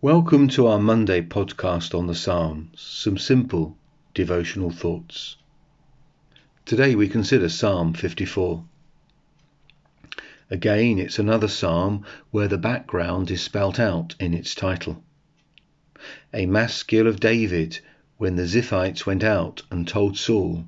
Welcome 0.00 0.46
to 0.50 0.68
our 0.68 0.78
Monday 0.78 1.22
podcast 1.22 1.92
on 1.92 2.06
the 2.06 2.14
Psalms, 2.14 2.80
some 2.80 3.18
simple 3.18 3.76
devotional 4.14 4.70
thoughts. 4.70 5.34
Today 6.64 6.94
we 6.94 7.08
consider 7.08 7.48
Psalm 7.48 7.94
54. 7.94 8.62
Again, 10.52 11.00
it's 11.00 11.18
another 11.18 11.48
psalm 11.48 12.04
where 12.30 12.46
the 12.46 12.56
background 12.56 13.28
is 13.32 13.42
spelt 13.42 13.80
out 13.80 14.14
in 14.20 14.34
its 14.34 14.54
title. 14.54 15.02
A 16.32 16.46
maskil 16.46 17.08
of 17.08 17.18
David 17.18 17.80
when 18.18 18.36
the 18.36 18.46
Ziphites 18.46 19.04
went 19.04 19.24
out 19.24 19.62
and 19.68 19.88
told 19.88 20.16
Saul, 20.16 20.64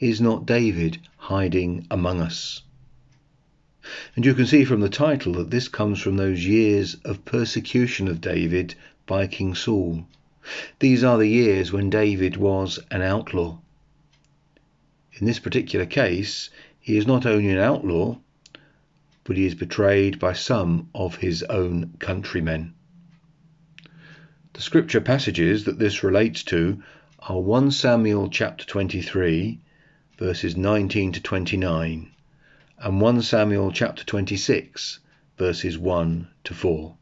Is 0.00 0.18
not 0.18 0.46
David 0.46 0.96
hiding 1.18 1.86
among 1.90 2.22
us? 2.22 2.62
And 4.14 4.24
you 4.24 4.34
can 4.34 4.46
see 4.46 4.64
from 4.64 4.80
the 4.80 4.88
title 4.88 5.32
that 5.34 5.50
this 5.50 5.66
comes 5.66 6.00
from 6.00 6.16
those 6.16 6.46
years 6.46 6.96
of 7.04 7.24
persecution 7.24 8.06
of 8.06 8.20
David 8.20 8.74
by 9.06 9.26
King 9.26 9.54
Saul. 9.54 10.06
These 10.78 11.02
are 11.02 11.18
the 11.18 11.26
years 11.26 11.72
when 11.72 11.90
David 11.90 12.36
was 12.36 12.78
an 12.90 13.02
outlaw. 13.02 13.58
In 15.14 15.26
this 15.26 15.38
particular 15.38 15.86
case, 15.86 16.50
he 16.80 16.96
is 16.96 17.06
not 17.06 17.26
only 17.26 17.50
an 17.50 17.58
outlaw, 17.58 18.18
but 19.24 19.36
he 19.36 19.46
is 19.46 19.54
betrayed 19.54 20.18
by 20.18 20.32
some 20.32 20.88
of 20.94 21.16
his 21.16 21.42
own 21.44 21.94
countrymen. 21.98 22.74
The 24.52 24.62
scripture 24.62 25.00
passages 25.00 25.64
that 25.64 25.78
this 25.78 26.02
relates 26.02 26.42
to 26.44 26.82
are 27.20 27.40
1 27.40 27.70
Samuel 27.70 28.28
chapter 28.28 28.64
23, 28.64 29.60
verses 30.18 30.56
19 30.56 31.12
to 31.12 31.20
29, 31.20 32.10
and 32.82 33.00
1 33.00 33.22
Samuel 33.22 33.70
chapter 33.70 34.02
26, 34.02 34.98
verses 35.38 35.78
1 35.78 36.28
to 36.42 36.52
4. 36.52 36.96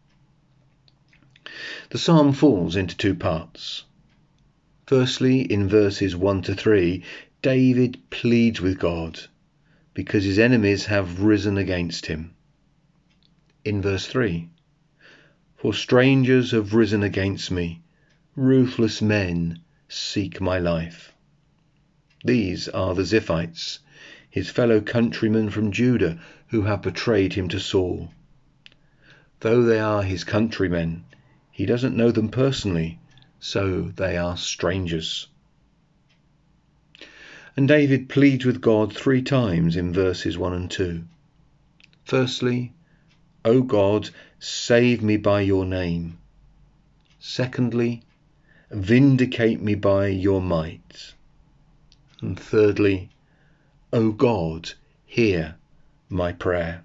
The 1.89 1.99
psalm 1.99 2.35
falls 2.35 2.77
into 2.77 2.95
two 2.95 3.15
parts. 3.15 3.85
Firstly, 4.87 5.41
in 5.41 5.69
verses 5.69 6.15
1 6.15 6.43
to 6.43 6.55
3, 6.55 7.03
David 7.41 7.99
pleads 8.11 8.61
with 8.61 8.79
God 8.79 9.21
because 9.95 10.25
his 10.25 10.39
enemies 10.39 10.85
have 10.85 11.23
risen 11.23 11.57
against 11.57 12.05
him. 12.05 12.35
In 13.65 13.81
verse 13.81 14.07
3, 14.07 14.51
For 15.57 15.73
strangers 15.73 16.51
have 16.51 16.75
risen 16.75 17.03
against 17.03 17.51
me, 17.51 17.81
ruthless 18.37 19.01
men 19.01 19.61
seek 19.89 20.43
my 20.43 20.59
life. 20.59 21.15
These 22.23 22.69
are 22.69 22.95
the 22.95 23.05
Ziphites, 23.05 23.79
his 24.31 24.49
fellow 24.49 24.81
countrymen 24.81 25.51
from 25.51 25.73
Judah 25.73 26.19
who 26.49 26.63
have 26.63 26.83
betrayed 26.83 27.33
him 27.33 27.49
to 27.49 27.59
Saul. 27.61 28.11
Though 29.41 29.63
they 29.63 29.81
are 29.81 30.03
his 30.03 30.25
countrymen, 30.25 31.05
he 31.51 31.67
doesn't 31.67 31.97
know 31.97 32.11
them 32.11 32.29
personally, 32.29 32.99
so 33.41 33.93
they 33.97 34.17
are 34.17 34.37
strangers. 34.37 35.27
And 37.57 37.67
David 37.67 38.09
pleads 38.09 38.45
with 38.45 38.61
God 38.61 38.95
three 38.95 39.23
times 39.23 39.77
in 39.77 39.93
verses 39.93 40.39
1 40.39 40.53
and 40.53 40.71
2. 40.71 41.05
Firstly, 42.05 42.73
O 43.45 43.63
God, 43.63 44.11
save 44.39 45.03
me 45.03 45.17
by 45.17 45.41
your 45.41 45.65
name. 45.65 46.19
Secondly, 47.19 48.03
vindicate 48.71 49.61
me 49.61 49.75
by 49.75 50.07
your 50.07 50.41
might. 50.41 51.15
And 52.21 52.39
thirdly, 52.39 53.11
O 53.93 54.13
God, 54.13 54.71
hear 55.05 55.57
my 56.09 56.31
prayer. 56.31 56.85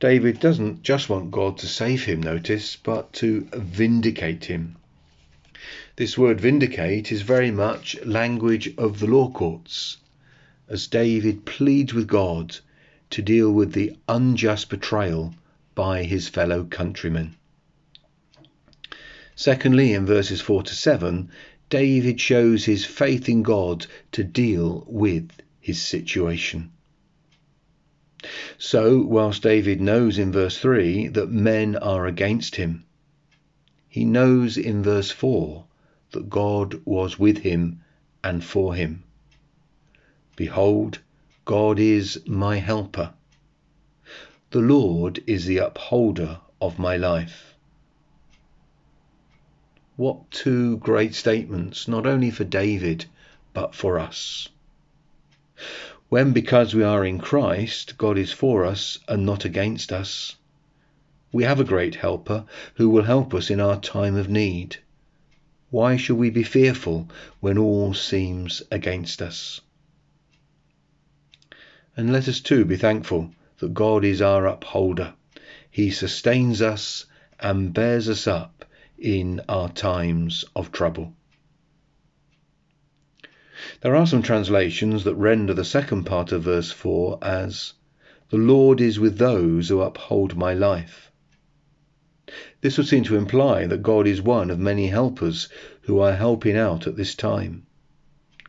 David 0.00 0.40
doesn't 0.40 0.82
just 0.82 1.10
want 1.10 1.30
God 1.30 1.58
to 1.58 1.66
save 1.66 2.04
him, 2.04 2.22
notice, 2.22 2.76
but 2.76 3.12
to 3.14 3.42
vindicate 3.52 4.46
him. 4.46 4.76
This 5.96 6.16
word 6.16 6.40
vindicate 6.40 7.12
is 7.12 7.20
very 7.20 7.50
much 7.50 8.02
language 8.06 8.74
of 8.78 9.00
the 9.00 9.06
law 9.06 9.30
courts, 9.30 9.98
as 10.66 10.86
David 10.86 11.44
pleads 11.44 11.92
with 11.92 12.08
God 12.08 12.56
to 13.10 13.20
deal 13.20 13.52
with 13.52 13.74
the 13.74 13.94
unjust 14.08 14.70
betrayal 14.70 15.34
by 15.74 16.04
his 16.04 16.26
fellow 16.26 16.64
countrymen. 16.64 17.36
Secondly, 19.36 19.92
in 19.92 20.06
verses 20.06 20.40
4 20.40 20.62
to 20.62 20.74
7, 20.74 21.30
David 21.72 22.20
shows 22.20 22.66
his 22.66 22.84
faith 22.84 23.30
in 23.30 23.42
God 23.42 23.86
to 24.10 24.22
deal 24.22 24.84
with 24.86 25.30
his 25.58 25.80
situation. 25.80 26.70
So, 28.58 29.00
whilst 29.00 29.42
David 29.42 29.80
knows 29.80 30.18
in 30.18 30.32
verse 30.32 30.58
3 30.58 31.08
that 31.08 31.30
men 31.30 31.76
are 31.76 32.06
against 32.06 32.56
him, 32.56 32.84
he 33.88 34.04
knows 34.04 34.58
in 34.58 34.82
verse 34.82 35.10
4 35.10 35.64
that 36.10 36.28
God 36.28 36.78
was 36.84 37.18
with 37.18 37.38
him 37.38 37.80
and 38.22 38.44
for 38.44 38.74
him. 38.74 39.04
Behold, 40.36 40.98
God 41.46 41.78
is 41.78 42.20
my 42.26 42.56
helper. 42.56 43.14
The 44.50 44.60
Lord 44.60 45.24
is 45.26 45.46
the 45.46 45.56
upholder 45.56 46.40
of 46.60 46.78
my 46.78 46.98
life. 46.98 47.51
What 49.96 50.30
two 50.30 50.78
great 50.78 51.14
statements, 51.14 51.86
not 51.86 52.06
only 52.06 52.30
for 52.30 52.44
David, 52.44 53.04
but 53.52 53.74
for 53.74 53.98
us. 53.98 54.48
When, 56.08 56.32
because 56.32 56.74
we 56.74 56.82
are 56.82 57.04
in 57.04 57.18
Christ, 57.18 57.98
God 57.98 58.16
is 58.16 58.32
for 58.32 58.64
us 58.64 58.98
and 59.06 59.26
not 59.26 59.44
against 59.44 59.92
us, 59.92 60.36
we 61.30 61.44
have 61.44 61.60
a 61.60 61.64
great 61.64 61.96
helper 61.96 62.44
who 62.76 62.88
will 62.88 63.02
help 63.02 63.34
us 63.34 63.50
in 63.50 63.60
our 63.60 63.78
time 63.80 64.16
of 64.16 64.28
need. 64.28 64.76
Why 65.70 65.96
should 65.96 66.16
we 66.16 66.30
be 66.30 66.42
fearful 66.42 67.08
when 67.40 67.58
all 67.58 67.92
seems 67.92 68.62
against 68.70 69.20
us? 69.20 69.60
And 71.96 72.12
let 72.12 72.28
us 72.28 72.40
too 72.40 72.64
be 72.64 72.76
thankful 72.76 73.32
that 73.58 73.74
God 73.74 74.04
is 74.04 74.22
our 74.22 74.46
upholder. 74.46 75.12
He 75.70 75.90
sustains 75.90 76.62
us 76.62 77.04
and 77.40 77.74
bears 77.74 78.08
us 78.08 78.26
up 78.26 78.61
in 79.02 79.40
our 79.48 79.68
times 79.68 80.44
of 80.54 80.70
trouble. 80.70 81.12
There 83.80 83.96
are 83.96 84.06
some 84.06 84.22
translations 84.22 85.02
that 85.02 85.16
render 85.16 85.52
the 85.54 85.64
second 85.64 86.04
part 86.04 86.30
of 86.30 86.44
verse 86.44 86.70
4 86.70 87.18
as, 87.20 87.72
The 88.30 88.36
Lord 88.36 88.80
is 88.80 89.00
with 89.00 89.18
those 89.18 89.68
who 89.68 89.80
uphold 89.80 90.36
my 90.36 90.54
life. 90.54 91.10
This 92.60 92.78
would 92.78 92.86
seem 92.86 93.02
to 93.04 93.16
imply 93.16 93.66
that 93.66 93.82
God 93.82 94.06
is 94.06 94.22
one 94.22 94.50
of 94.50 94.60
many 94.60 94.86
helpers 94.86 95.48
who 95.82 95.98
are 95.98 96.14
helping 96.14 96.56
out 96.56 96.86
at 96.86 96.94
this 96.94 97.16
time. 97.16 97.66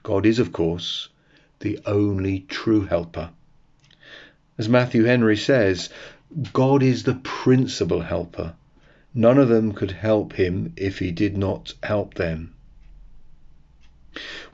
God 0.03 0.24
is, 0.24 0.38
of 0.38 0.52
course, 0.52 1.09
the 1.62 1.80
only 1.88 2.42
true 2.42 2.86
helper. 2.86 3.31
As 4.59 4.69
Matthew 4.69 5.06
Henry 5.06 5.36
says, 5.36 5.90
God 6.53 6.84
is 6.84 7.03
the 7.03 7.16
principal 7.16 8.02
helper 8.02 8.53
None 9.16 9.38
of 9.38 9.47
them 9.47 9.74
could 9.74 9.91
help 9.91 10.34
him 10.34 10.74
if 10.75 10.97
he 10.97 11.12
did 11.12 11.38
not 11.38 11.74
help 11.84 12.16
them. 12.16 12.53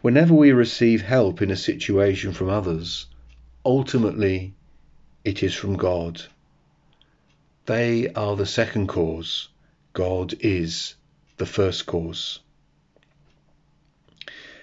Whenever 0.02 0.34
we 0.34 0.52
receive 0.52 1.02
help 1.02 1.42
in 1.42 1.50
a 1.50 1.56
situation 1.56 2.34
from 2.34 2.50
others, 2.50 3.06
ultimately 3.66 4.54
it 5.24 5.44
is 5.44 5.54
from 5.54 5.78
God. 5.78 6.24
They 7.68 8.10
are 8.14 8.36
the 8.36 8.46
second 8.46 8.88
cause. 8.88 9.48
God 9.94 10.34
is 10.40 10.96
the 11.38 11.46
first 11.46 11.86
cause. 11.86 12.40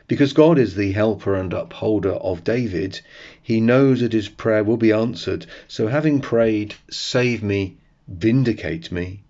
Because 0.08 0.32
God 0.32 0.58
is 0.58 0.74
the 0.74 0.92
helper 0.92 1.34
and 1.34 1.52
upholder 1.52 2.12
of 2.12 2.44
David, 2.44 3.00
he 3.42 3.60
knows 3.60 4.00
that 4.00 4.12
his 4.12 4.28
prayer 4.28 4.62
will 4.62 4.76
be 4.76 4.92
answered. 4.92 5.46
So, 5.68 5.88
having 5.88 6.20
prayed, 6.20 6.74
Save 6.90 7.42
me, 7.42 7.76
vindicate 8.06 8.92
me, 8.92 9.24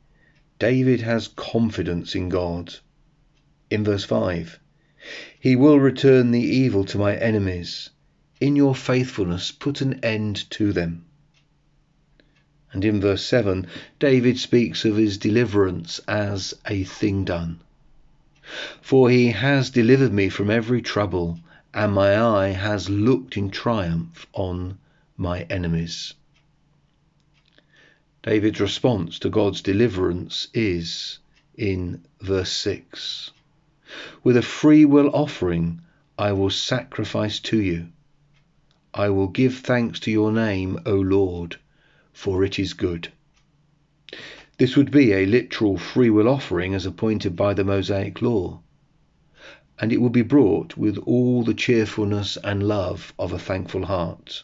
David 0.58 1.02
has 1.02 1.28
confidence 1.28 2.14
in 2.14 2.30
God. 2.30 2.74
In 3.70 3.84
verse 3.84 4.04
5, 4.04 4.58
He 5.38 5.54
will 5.54 5.78
return 5.78 6.30
the 6.30 6.40
evil 6.40 6.84
to 6.86 6.98
my 6.98 7.14
enemies. 7.16 7.90
In 8.40 8.56
your 8.56 8.74
faithfulness, 8.74 9.52
put 9.52 9.80
an 9.80 10.02
end 10.02 10.48
to 10.50 10.72
them. 10.72 11.04
And 12.72 12.84
in 12.84 13.00
verse 13.00 13.22
7, 13.22 13.66
David 13.98 14.38
speaks 14.38 14.84
of 14.84 14.96
his 14.96 15.18
deliverance 15.18 15.98
as 16.08 16.54
a 16.66 16.84
thing 16.84 17.24
done. 17.24 17.60
For 18.80 19.10
he 19.10 19.28
has 19.32 19.70
delivered 19.70 20.12
me 20.12 20.28
from 20.28 20.50
every 20.50 20.80
trouble, 20.80 21.38
and 21.74 21.92
my 21.92 22.18
eye 22.18 22.48
has 22.48 22.88
looked 22.88 23.36
in 23.36 23.50
triumph 23.50 24.26
on 24.32 24.78
my 25.16 25.42
enemies. 25.50 26.14
David's 28.26 28.60
response 28.60 29.20
to 29.20 29.30
God's 29.30 29.62
deliverance 29.62 30.48
is 30.52 31.20
in 31.56 32.02
verse 32.20 32.50
6 32.50 33.30
With 34.24 34.36
a 34.36 34.42
free 34.42 34.84
will 34.84 35.10
offering, 35.14 35.80
I 36.18 36.32
will 36.32 36.50
sacrifice 36.50 37.38
to 37.38 37.60
you. 37.60 37.86
I 38.92 39.10
will 39.10 39.28
give 39.28 39.58
thanks 39.58 40.00
to 40.00 40.10
your 40.10 40.32
name, 40.32 40.80
O 40.84 40.96
Lord, 40.96 41.58
for 42.12 42.42
it 42.42 42.58
is 42.58 42.72
good. 42.72 43.12
This 44.58 44.76
would 44.76 44.90
be 44.90 45.12
a 45.12 45.24
literal 45.24 45.78
free 45.78 46.10
will 46.10 46.28
offering 46.28 46.74
as 46.74 46.84
appointed 46.84 47.36
by 47.36 47.54
the 47.54 47.62
Mosaic 47.62 48.20
law, 48.20 48.58
and 49.78 49.92
it 49.92 50.00
would 50.00 50.10
be 50.10 50.22
brought 50.22 50.76
with 50.76 50.98
all 51.06 51.44
the 51.44 51.54
cheerfulness 51.54 52.36
and 52.42 52.66
love 52.66 53.14
of 53.20 53.32
a 53.32 53.38
thankful 53.38 53.86
heart. 53.86 54.42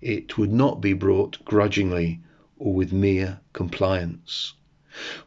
It 0.00 0.38
would 0.38 0.50
not 0.50 0.80
be 0.80 0.94
brought 0.94 1.44
grudgingly 1.44 2.20
or 2.60 2.74
with 2.74 2.92
mere 2.92 3.40
compliance. 3.54 4.52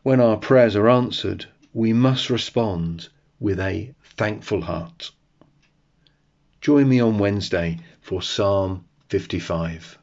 When 0.03 0.21
our 0.21 0.37
prayers 0.37 0.75
are 0.75 0.87
answered, 0.87 1.47
we 1.73 1.91
must 1.91 2.29
respond 2.29 3.09
with 3.39 3.59
a 3.59 3.93
thankful 4.15 4.61
heart. 4.61 5.11
Join 6.61 6.87
me 6.87 7.01
on 7.01 7.17
Wednesday 7.17 7.79
for 7.99 8.21
Psalm 8.21 8.85
55. 9.09 9.97